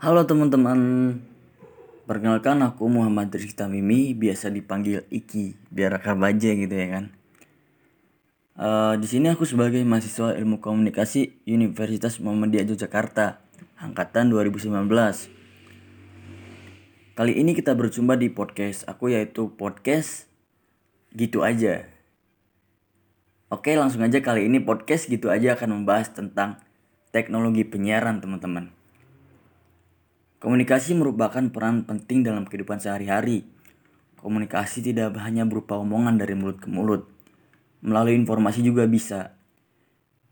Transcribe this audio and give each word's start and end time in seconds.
Halo 0.00 0.24
teman-teman, 0.24 0.80
perkenalkan 2.08 2.64
aku 2.64 2.88
Muhammad 2.88 3.36
Rizky 3.36 3.60
Mimi, 3.68 4.16
biasa 4.16 4.48
dipanggil 4.48 5.04
Iki, 5.12 5.68
biar 5.68 6.00
akar 6.00 6.16
baja 6.16 6.56
gitu 6.56 6.72
ya 6.72 6.88
kan. 6.88 7.04
Uh, 8.56 8.96
di 8.96 9.04
sini 9.04 9.28
aku 9.28 9.44
sebagai 9.44 9.84
mahasiswa 9.84 10.32
ilmu 10.40 10.64
komunikasi 10.64 11.44
Universitas 11.44 12.16
Muhammadiyah 12.16 12.64
Yogyakarta, 12.72 13.44
angkatan 13.76 14.32
2019. 14.32 14.72
Kali 17.12 17.32
ini 17.36 17.52
kita 17.52 17.76
berjumpa 17.76 18.16
di 18.16 18.32
podcast 18.32 18.88
aku 18.88 19.12
yaitu 19.12 19.52
podcast 19.52 20.32
gitu 21.12 21.44
aja. 21.44 21.84
Oke 23.52 23.76
langsung 23.76 24.00
aja 24.00 24.16
kali 24.24 24.48
ini 24.48 24.64
podcast 24.64 25.12
gitu 25.12 25.28
aja 25.28 25.60
akan 25.60 25.84
membahas 25.84 26.08
tentang 26.08 26.56
teknologi 27.12 27.68
penyiaran 27.68 28.24
teman-teman. 28.24 28.79
Komunikasi 30.40 30.96
merupakan 30.96 31.44
peran 31.52 31.84
penting 31.84 32.24
dalam 32.24 32.48
kehidupan 32.48 32.80
sehari-hari. 32.80 33.44
Komunikasi 34.16 34.80
tidak 34.80 35.12
hanya 35.20 35.44
berupa 35.44 35.76
omongan 35.76 36.16
dari 36.16 36.32
mulut 36.32 36.56
ke 36.56 36.68
mulut. 36.72 37.04
Melalui 37.84 38.16
informasi 38.16 38.64
juga 38.64 38.88
bisa. 38.88 39.36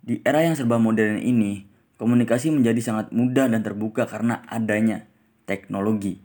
Di 0.00 0.24
era 0.24 0.40
yang 0.40 0.56
serba 0.56 0.80
modern 0.80 1.20
ini, 1.20 1.68
komunikasi 2.00 2.48
menjadi 2.48 2.80
sangat 2.80 3.12
mudah 3.12 3.52
dan 3.52 3.60
terbuka 3.60 4.08
karena 4.08 4.40
adanya 4.48 5.04
teknologi. 5.44 6.16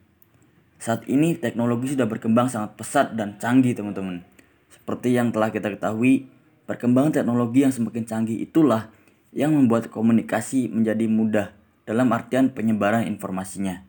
Saat 0.79 1.03
ini 1.11 1.35
teknologi 1.35 1.91
sudah 1.91 2.07
berkembang 2.07 2.47
sangat 2.47 2.79
pesat 2.79 3.19
dan 3.19 3.35
canggih 3.35 3.75
teman-teman. 3.75 4.23
Seperti 4.71 5.11
yang 5.11 5.35
telah 5.35 5.51
kita 5.51 5.67
ketahui, 5.67 6.31
perkembangan 6.71 7.19
teknologi 7.19 7.67
yang 7.67 7.75
semakin 7.75 8.07
canggih 8.07 8.47
itulah 8.47 8.87
yang 9.35 9.51
membuat 9.51 9.91
komunikasi 9.91 10.71
menjadi 10.71 11.03
mudah 11.11 11.62
dalam 11.83 12.11
artian 12.15 12.51
penyebaran 12.51 13.07
informasinya. 13.07 13.83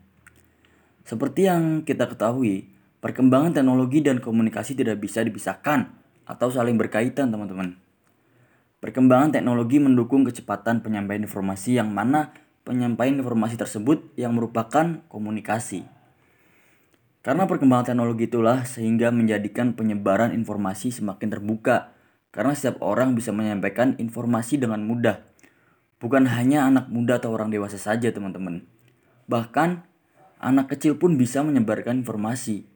Seperti 1.05 1.47
yang 1.47 1.85
kita 1.85 2.09
ketahui, 2.09 2.67
perkembangan 2.99 3.53
teknologi 3.53 4.01
dan 4.01 4.17
komunikasi 4.19 4.73
tidak 4.73 4.97
bisa 4.97 5.21
dipisahkan 5.21 5.93
atau 6.25 6.49
saling 6.49 6.75
berkaitan, 6.75 7.29
teman-teman. 7.29 7.77
Perkembangan 8.81 9.33
teknologi 9.33 9.77
mendukung 9.77 10.25
kecepatan 10.25 10.81
penyampaian 10.81 11.23
informasi 11.25 11.77
yang 11.77 11.89
mana 11.89 12.33
penyampaian 12.65 13.15
informasi 13.17 13.55
tersebut 13.55 14.13
yang 14.17 14.33
merupakan 14.33 15.05
komunikasi. 15.07 15.85
Karena 17.25 17.49
perkembangan 17.49 17.93
teknologi 17.93 18.29
itulah 18.29 18.65
sehingga 18.69 19.09
menjadikan 19.09 19.73
penyebaran 19.73 20.33
informasi 20.33 20.93
semakin 20.93 21.33
terbuka 21.33 21.93
karena 22.29 22.53
setiap 22.53 22.83
orang 22.85 23.17
bisa 23.17 23.33
menyampaikan 23.33 23.97
informasi 23.97 24.61
dengan 24.61 24.85
mudah 24.85 25.23
Bukan 25.99 26.27
hanya 26.27 26.67
anak 26.67 26.91
muda 26.91 27.17
atau 27.17 27.31
orang 27.31 27.49
dewasa 27.49 27.79
saja 27.79 28.11
teman-teman. 28.11 28.67
Bahkan 29.31 29.69
anak 30.43 30.75
kecil 30.75 30.99
pun 30.99 31.15
bisa 31.15 31.41
menyebarkan 31.41 32.03
informasi. 32.03 32.67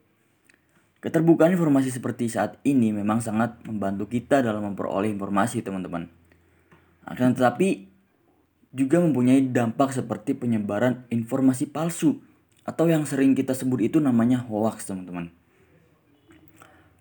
Keterbukaan 1.00 1.56
informasi 1.56 1.96
seperti 1.96 2.28
saat 2.28 2.60
ini 2.68 2.92
memang 2.92 3.24
sangat 3.24 3.56
membantu 3.64 4.12
kita 4.12 4.44
dalam 4.44 4.72
memperoleh 4.72 5.08
informasi 5.12 5.64
teman-teman. 5.64 6.12
Akan 7.08 7.32
tetapi 7.32 7.88
juga 8.76 9.00
mempunyai 9.02 9.48
dampak 9.50 9.96
seperti 9.96 10.36
penyebaran 10.36 11.08
informasi 11.10 11.72
palsu 11.72 12.22
atau 12.68 12.86
yang 12.86 13.08
sering 13.08 13.34
kita 13.34 13.58
sebut 13.58 13.82
itu 13.82 13.98
namanya 13.98 14.46
hoax 14.46 14.86
teman-teman. 14.86 15.34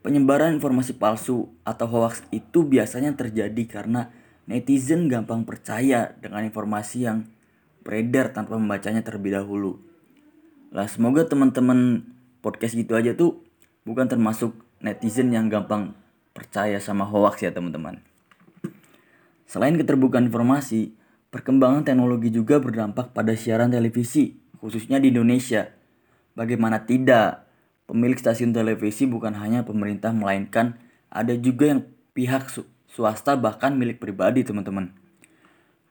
Penyebaran 0.01 0.57
informasi 0.57 0.97
palsu 0.97 1.53
atau 1.67 1.91
hoax 1.91 2.25
itu 2.33 2.65
biasanya 2.65 3.13
terjadi 3.13 3.63
karena 3.69 4.09
netizen 4.49 5.13
gampang 5.13 5.45
percaya 5.45 6.17
dengan 6.19 6.43
informasi 6.49 7.05
yang 7.05 7.29
beredar 7.85 8.33
tanpa 8.33 8.57
membacanya 8.57 9.05
terlebih 9.05 9.37
dahulu. 9.37 9.77
Lah 10.73 10.89
semoga 10.89 11.29
teman-teman 11.29 12.09
podcast 12.41 12.73
gitu 12.73 12.97
aja 12.97 13.13
tuh 13.13 13.45
bukan 13.85 14.09
termasuk 14.09 14.57
netizen 14.81 15.29
yang 15.31 15.53
gampang 15.53 15.93
percaya 16.33 16.81
sama 16.81 17.05
hoax 17.05 17.45
ya 17.45 17.53
teman-teman. 17.53 18.01
Selain 19.49 19.77
keterbukaan 19.77 20.29
informasi, 20.29 20.93
perkembangan 21.33 21.85
teknologi 21.85 22.29
juga 22.29 22.61
berdampak 22.61 23.17
pada 23.17 23.33
siaran 23.33 23.73
televisi, 23.73 24.37
khususnya 24.61 25.01
di 25.01 25.09
Indonesia. 25.09 25.73
Bagaimana 26.37 26.85
tidak, 26.85 27.49
pemilik 27.89 28.21
stasiun 28.21 28.53
televisi 28.53 29.09
bukan 29.09 29.33
hanya 29.41 29.65
pemerintah 29.65 30.13
melainkan 30.13 30.77
ada 31.09 31.33
juga 31.33 31.73
yang 31.73 31.81
pihak 32.13 32.53
swasta 32.99 33.39
bahkan 33.39 33.79
milik 33.79 34.03
pribadi 34.03 34.43
teman-teman. 34.43 34.91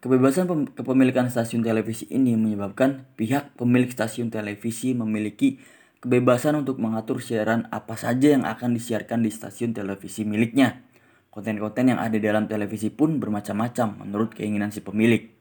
Kebebasan 0.03 0.75
kepemilikan 0.75 1.31
stasiun 1.31 1.63
televisi 1.63 2.03
ini 2.11 2.35
menyebabkan 2.35 3.07
pihak 3.15 3.55
pemilik 3.55 3.87
stasiun 3.87 4.27
televisi 4.27 4.91
memiliki 4.91 5.55
kebebasan 6.03 6.59
untuk 6.59 6.83
mengatur 6.83 7.23
siaran 7.23 7.71
apa 7.71 7.95
saja 7.95 8.35
yang 8.35 8.43
akan 8.43 8.75
disiarkan 8.75 9.23
di 9.23 9.31
stasiun 9.31 9.71
televisi 9.71 10.27
miliknya. 10.27 10.83
Konten-konten 11.31 11.95
yang 11.95 11.99
ada 12.03 12.19
dalam 12.19 12.51
televisi 12.51 12.91
pun 12.91 13.23
bermacam-macam 13.23 14.03
menurut 14.03 14.35
keinginan 14.35 14.75
si 14.75 14.83
pemilik. 14.83 15.31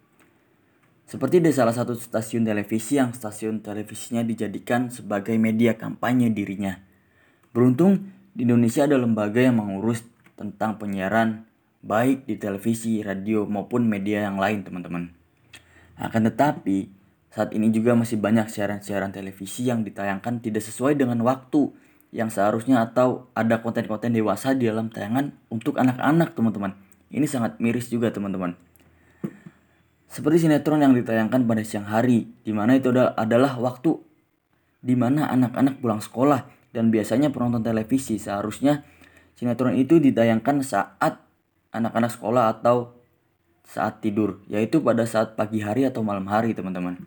Seperti 1.10 1.43
di 1.43 1.50
salah 1.50 1.75
satu 1.75 1.98
stasiun 1.98 2.47
televisi 2.47 3.03
yang 3.03 3.10
stasiun 3.10 3.59
televisinya 3.59 4.22
dijadikan 4.22 4.87
sebagai 4.94 5.34
media 5.34 5.75
kampanye 5.75 6.31
dirinya. 6.31 6.78
Beruntung 7.50 8.06
di 8.38 8.47
Indonesia 8.47 8.87
ada 8.87 8.94
lembaga 8.94 9.43
yang 9.43 9.59
mengurus 9.59 10.06
tentang 10.37 10.77
penyiaran 10.78 11.48
baik 11.87 12.27
di 12.27 12.35
televisi, 12.37 13.01
radio 13.01 13.47
maupun 13.47 13.87
media 13.87 14.27
yang 14.27 14.37
lain 14.37 14.67
teman-teman. 14.67 15.15
Akan 15.97 16.27
tetapi 16.27 16.91
saat 17.31 17.55
ini 17.55 17.71
juga 17.71 17.95
masih 17.95 18.19
banyak 18.19 18.51
siaran-siaran 18.51 19.15
televisi 19.15 19.71
yang 19.71 19.87
ditayangkan 19.87 20.43
tidak 20.43 20.67
sesuai 20.67 20.99
dengan 20.99 21.23
waktu 21.23 21.71
yang 22.11 22.29
seharusnya 22.29 22.83
atau 22.83 23.31
ada 23.33 23.63
konten-konten 23.63 24.11
dewasa 24.11 24.53
di 24.53 24.67
dalam 24.67 24.91
tayangan 24.91 25.31
untuk 25.49 25.79
anak-anak 25.79 26.35
teman-teman. 26.35 26.75
Ini 27.09 27.25
sangat 27.31 27.63
miris 27.63 27.89
juga 27.89 28.11
teman-teman. 28.11 28.59
Seperti 30.11 30.47
sinetron 30.47 30.83
yang 30.83 30.95
ditayangkan 30.95 31.47
pada 31.47 31.63
siang 31.63 31.87
hari, 31.87 32.27
di 32.43 32.51
mana 32.51 32.79
itu 32.79 32.91
adalah 32.95 33.59
waktu 33.63 34.01
di 34.83 34.95
mana 34.95 35.27
anak-anak 35.31 35.83
pulang 35.83 35.99
sekolah 36.03 36.47
dan 36.71 36.95
biasanya 36.95 37.35
penonton 37.35 37.65
televisi 37.65 38.21
seharusnya 38.23 38.87
Sinetron 39.37 39.77
itu 39.77 40.01
ditayangkan 40.01 40.65
saat 40.65 41.26
anak-anak 41.71 42.10
sekolah 42.12 42.53
atau 42.59 42.94
saat 43.66 43.99
tidur, 43.99 44.43
yaitu 44.47 44.78
pada 44.78 45.03
saat 45.06 45.34
pagi 45.34 45.59
hari 45.62 45.87
atau 45.87 46.03
malam 46.06 46.27
hari, 46.31 46.54
teman-teman. 46.54 47.03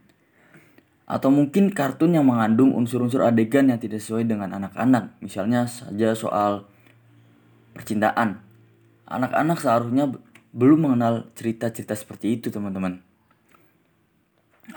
Atau 1.09 1.31
mungkin 1.33 1.71
kartun 1.71 2.13
yang 2.13 2.27
mengandung 2.27 2.75
unsur-unsur 2.75 3.23
adegan 3.25 3.71
yang 3.71 3.79
tidak 3.79 4.03
sesuai 4.03 4.27
dengan 4.27 4.51
anak-anak, 4.53 5.17
misalnya 5.23 5.65
saja 5.65 6.13
soal 6.13 6.67
percintaan. 7.73 8.43
Anak-anak 9.09 9.57
seharusnya 9.57 10.11
belum 10.53 10.85
mengenal 10.85 11.31
cerita-cerita 11.33 11.95
seperti 11.97 12.37
itu, 12.37 12.53
teman-teman. 12.53 13.01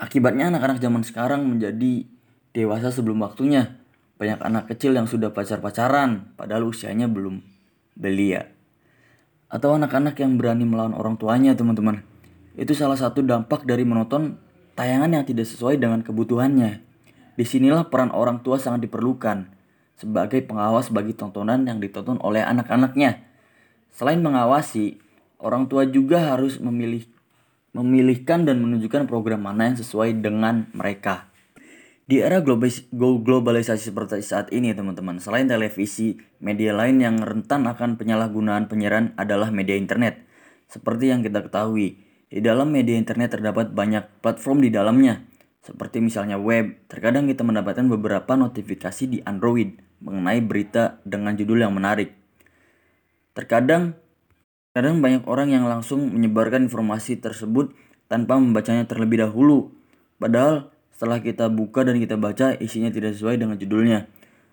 Akibatnya 0.01 0.49
anak-anak 0.49 0.81
zaman 0.81 1.05
sekarang 1.05 1.45
menjadi 1.45 2.09
dewasa 2.53 2.89
sebelum 2.89 3.21
waktunya 3.21 3.77
banyak 4.17 4.39
anak 4.41 4.63
kecil 4.69 4.93
yang 4.93 5.09
sudah 5.09 5.33
pacar-pacaran 5.33 6.33
padahal 6.37 6.69
usianya 6.69 7.09
belum 7.09 7.41
belia. 7.97 8.52
Atau 9.53 9.77
anak-anak 9.77 10.17
yang 10.17 10.41
berani 10.41 10.65
melawan 10.65 10.97
orang 10.97 11.13
tuanya 11.13 11.53
teman-teman. 11.53 12.01
Itu 12.57 12.73
salah 12.73 12.97
satu 12.97 13.21
dampak 13.21 13.69
dari 13.69 13.85
menonton 13.85 14.41
tayangan 14.73 15.13
yang 15.13 15.25
tidak 15.29 15.45
sesuai 15.45 15.77
dengan 15.77 16.01
kebutuhannya. 16.01 16.81
Di 17.37 17.45
sinilah 17.45 17.89
peran 17.93 18.09
orang 18.09 18.41
tua 18.41 18.57
sangat 18.57 18.89
diperlukan 18.89 19.49
sebagai 19.97 20.41
pengawas 20.41 20.89
bagi 20.89 21.13
tontonan 21.13 21.65
yang 21.69 21.77
ditonton 21.77 22.17
oleh 22.21 22.41
anak-anaknya. 22.41 23.21
Selain 23.93 24.17
mengawasi, 24.21 24.97
orang 25.37 25.69
tua 25.69 25.85
juga 25.85 26.33
harus 26.33 26.57
memilih 26.57 27.05
memilihkan 27.73 28.45
dan 28.45 28.61
menunjukkan 28.61 29.09
program 29.09 29.49
mana 29.49 29.73
yang 29.73 29.77
sesuai 29.77 30.21
dengan 30.21 30.69
mereka. 30.77 31.32
Di 32.03 32.19
era 32.19 32.43
globalisasi 32.43 33.79
seperti 33.79 34.19
saat 34.19 34.51
ini 34.51 34.75
teman-teman, 34.75 35.23
selain 35.23 35.47
televisi, 35.47 36.19
media 36.43 36.75
lain 36.75 36.99
yang 36.99 37.15
rentan 37.23 37.63
akan 37.63 37.95
penyalahgunaan 37.95 38.67
penyiaran 38.67 39.15
adalah 39.15 39.55
media 39.55 39.79
internet. 39.79 40.19
Seperti 40.67 41.15
yang 41.15 41.23
kita 41.23 41.47
ketahui, 41.47 42.03
di 42.27 42.43
dalam 42.43 42.75
media 42.75 42.99
internet 42.99 43.39
terdapat 43.39 43.71
banyak 43.71 44.19
platform 44.19 44.67
di 44.67 44.73
dalamnya. 44.73 45.23
Seperti 45.63 46.03
misalnya 46.03 46.35
web, 46.35 46.75
terkadang 46.91 47.23
kita 47.23 47.47
mendapatkan 47.47 47.87
beberapa 47.87 48.35
notifikasi 48.35 49.07
di 49.07 49.23
Android 49.23 49.79
mengenai 50.03 50.43
berita 50.43 50.99
dengan 51.07 51.39
judul 51.39 51.63
yang 51.63 51.71
menarik. 51.71 52.11
Terkadang 53.31 53.95
kadang 54.75 54.99
banyak 54.99 55.23
orang 55.23 55.55
yang 55.55 55.63
langsung 55.69 56.11
menyebarkan 56.11 56.67
informasi 56.67 57.21
tersebut 57.23 57.71
tanpa 58.11 58.35
membacanya 58.35 58.83
terlebih 58.83 59.23
dahulu. 59.23 59.71
Padahal 60.19 60.72
setelah 60.93 61.19
kita 61.19 61.49
buka 61.49 61.83
dan 61.83 61.97
kita 61.97 62.15
baca 62.15 62.55
isinya 62.61 62.93
tidak 62.93 63.17
sesuai 63.17 63.41
dengan 63.41 63.57
judulnya. 63.57 64.07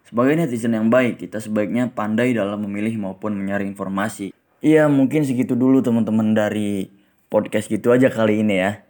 Sebagai 0.09 0.35
netizen 0.35 0.75
yang 0.75 0.91
baik, 0.91 1.23
kita 1.23 1.39
sebaiknya 1.39 1.93
pandai 1.93 2.35
dalam 2.35 2.65
memilih 2.67 2.99
maupun 2.99 3.37
menyaring 3.37 3.77
informasi. 3.77 4.35
Iya, 4.59 4.91
mungkin 4.91 5.23
segitu 5.23 5.55
dulu 5.55 5.85
teman-teman 5.85 6.35
dari 6.35 6.91
podcast 7.31 7.71
gitu 7.71 7.95
aja 7.95 8.11
kali 8.11 8.43
ini 8.43 8.59
ya. 8.59 8.83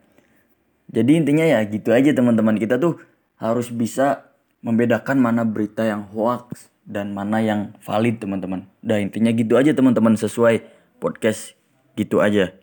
Jadi 0.91 1.21
intinya 1.21 1.47
ya 1.47 1.63
gitu 1.69 1.95
aja 1.95 2.11
teman-teman 2.11 2.59
kita 2.59 2.81
tuh 2.81 2.99
harus 3.39 3.71
bisa 3.71 4.33
membedakan 4.65 5.23
mana 5.23 5.47
berita 5.47 5.87
yang 5.87 6.09
hoax 6.11 6.73
dan 6.83 7.15
mana 7.15 7.39
yang 7.39 7.77
valid 7.85 8.19
teman-teman. 8.19 8.67
Dah 8.83 8.99
intinya 8.99 9.31
gitu 9.31 9.55
aja 9.55 9.71
teman-teman 9.71 10.19
sesuai 10.19 10.67
podcast 10.99 11.55
gitu 11.95 12.19
aja. 12.19 12.55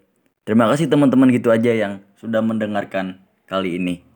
Terima 0.44 0.68
kasih 0.72 0.88
teman-teman 0.88 1.32
gitu 1.32 1.52
aja 1.52 1.72
yang 1.72 2.04
sudah 2.20 2.40
mendengarkan 2.40 3.20
kali 3.48 3.80
ini. 3.80 4.07